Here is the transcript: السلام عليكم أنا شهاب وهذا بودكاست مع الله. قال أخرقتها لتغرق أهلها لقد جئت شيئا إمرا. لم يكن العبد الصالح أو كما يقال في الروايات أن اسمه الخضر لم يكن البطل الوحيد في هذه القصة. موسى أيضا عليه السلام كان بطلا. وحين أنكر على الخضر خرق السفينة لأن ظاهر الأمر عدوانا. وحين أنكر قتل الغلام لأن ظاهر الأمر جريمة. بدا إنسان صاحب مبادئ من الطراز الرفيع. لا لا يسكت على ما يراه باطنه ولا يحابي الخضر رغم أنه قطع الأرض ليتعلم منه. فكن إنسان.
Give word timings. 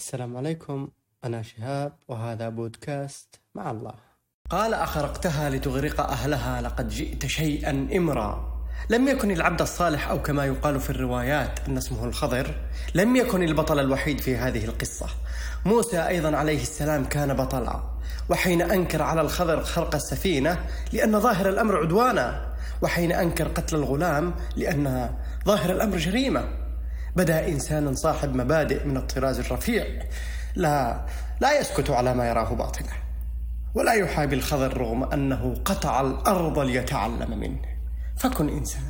السلام 0.00 0.36
عليكم 0.36 0.88
أنا 1.24 1.42
شهاب 1.42 1.92
وهذا 2.08 2.48
بودكاست 2.48 3.40
مع 3.54 3.70
الله. 3.70 3.94
قال 4.50 4.74
أخرقتها 4.74 5.50
لتغرق 5.50 6.00
أهلها 6.00 6.62
لقد 6.62 6.88
جئت 6.88 7.26
شيئا 7.26 7.88
إمرا. 7.96 8.60
لم 8.90 9.08
يكن 9.08 9.30
العبد 9.30 9.60
الصالح 9.60 10.10
أو 10.10 10.22
كما 10.22 10.44
يقال 10.44 10.80
في 10.80 10.90
الروايات 10.90 11.68
أن 11.68 11.76
اسمه 11.76 12.04
الخضر 12.04 12.54
لم 12.94 13.16
يكن 13.16 13.42
البطل 13.42 13.78
الوحيد 13.78 14.20
في 14.20 14.36
هذه 14.36 14.64
القصة. 14.64 15.06
موسى 15.64 16.08
أيضا 16.08 16.36
عليه 16.36 16.62
السلام 16.62 17.04
كان 17.04 17.34
بطلا. 17.34 17.82
وحين 18.28 18.62
أنكر 18.62 19.02
على 19.02 19.20
الخضر 19.20 19.64
خرق 19.64 19.94
السفينة 19.94 20.66
لأن 20.92 21.20
ظاهر 21.20 21.48
الأمر 21.48 21.76
عدوانا. 21.76 22.54
وحين 22.82 23.12
أنكر 23.12 23.48
قتل 23.48 23.76
الغلام 23.76 24.34
لأن 24.56 25.14
ظاهر 25.44 25.70
الأمر 25.72 25.96
جريمة. 25.96 26.69
بدا 27.16 27.48
إنسان 27.48 27.94
صاحب 27.94 28.34
مبادئ 28.34 28.86
من 28.86 28.96
الطراز 28.96 29.38
الرفيع. 29.38 29.84
لا 30.54 31.06
لا 31.40 31.60
يسكت 31.60 31.90
على 31.90 32.14
ما 32.14 32.28
يراه 32.28 32.54
باطنه 32.54 32.92
ولا 33.74 33.92
يحابي 33.92 34.36
الخضر 34.36 34.76
رغم 34.76 35.04
أنه 35.04 35.54
قطع 35.64 36.00
الأرض 36.00 36.58
ليتعلم 36.58 37.38
منه. 37.38 37.60
فكن 38.16 38.48
إنسان. 38.48 38.82